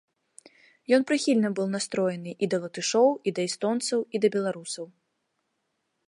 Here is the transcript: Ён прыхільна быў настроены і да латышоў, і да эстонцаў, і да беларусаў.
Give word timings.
Ён 0.95 1.01
прыхільна 1.09 1.49
быў 1.59 1.67
настроены 1.75 2.31
і 2.47 2.49
да 2.53 2.57
латышоў, 2.63 3.09
і 3.31 3.33
да 3.39 3.45
эстонцаў, 3.51 3.99
і 4.17 4.23
да 4.23 4.27
беларусаў. 4.37 4.85